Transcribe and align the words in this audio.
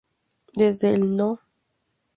Desde 0.55 0.95
el 0.95 1.15
No. 1.15 1.39